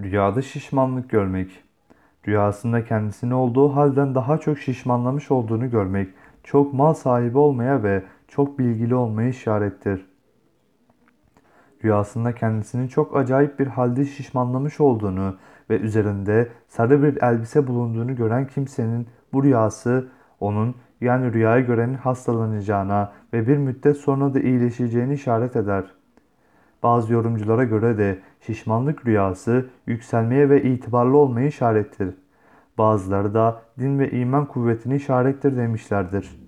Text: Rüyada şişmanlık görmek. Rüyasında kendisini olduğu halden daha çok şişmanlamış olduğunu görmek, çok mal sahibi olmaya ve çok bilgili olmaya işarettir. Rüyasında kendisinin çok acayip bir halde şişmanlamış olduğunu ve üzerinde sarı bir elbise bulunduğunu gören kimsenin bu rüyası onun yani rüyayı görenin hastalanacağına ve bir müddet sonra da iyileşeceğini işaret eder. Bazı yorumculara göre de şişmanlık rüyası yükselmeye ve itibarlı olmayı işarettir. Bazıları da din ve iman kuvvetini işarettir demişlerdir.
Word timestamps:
Rüyada 0.00 0.42
şişmanlık 0.42 1.10
görmek. 1.10 1.64
Rüyasında 2.28 2.84
kendisini 2.84 3.34
olduğu 3.34 3.76
halden 3.76 4.14
daha 4.14 4.38
çok 4.38 4.58
şişmanlamış 4.58 5.30
olduğunu 5.30 5.70
görmek, 5.70 6.08
çok 6.44 6.74
mal 6.74 6.94
sahibi 6.94 7.38
olmaya 7.38 7.82
ve 7.82 8.02
çok 8.28 8.58
bilgili 8.58 8.94
olmaya 8.94 9.28
işarettir. 9.28 10.06
Rüyasında 11.84 12.34
kendisinin 12.34 12.88
çok 12.88 13.16
acayip 13.16 13.58
bir 13.58 13.66
halde 13.66 14.04
şişmanlamış 14.04 14.80
olduğunu 14.80 15.36
ve 15.70 15.78
üzerinde 15.78 16.48
sarı 16.68 17.02
bir 17.02 17.22
elbise 17.22 17.66
bulunduğunu 17.66 18.16
gören 18.16 18.46
kimsenin 18.46 19.08
bu 19.32 19.44
rüyası 19.44 20.08
onun 20.40 20.74
yani 21.00 21.32
rüyayı 21.32 21.66
görenin 21.66 21.94
hastalanacağına 21.94 23.12
ve 23.32 23.48
bir 23.48 23.56
müddet 23.56 23.96
sonra 23.96 24.34
da 24.34 24.40
iyileşeceğini 24.40 25.14
işaret 25.14 25.56
eder. 25.56 25.84
Bazı 26.84 27.12
yorumculara 27.12 27.64
göre 27.64 27.98
de 27.98 28.18
şişmanlık 28.40 29.06
rüyası 29.06 29.66
yükselmeye 29.86 30.50
ve 30.50 30.62
itibarlı 30.62 31.16
olmayı 31.16 31.48
işarettir. 31.48 32.14
Bazıları 32.78 33.34
da 33.34 33.62
din 33.78 33.98
ve 33.98 34.10
iman 34.10 34.46
kuvvetini 34.46 34.96
işarettir 34.96 35.56
demişlerdir. 35.56 36.43